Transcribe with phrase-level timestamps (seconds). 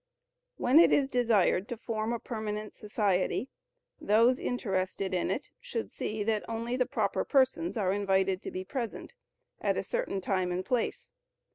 [0.57, 3.49] When it is desired to form a permanent society,
[3.99, 8.63] those interested in it should see that only the proper persons are invited to be
[8.65, 9.13] present,
[9.61, 11.11] at a certain time and place.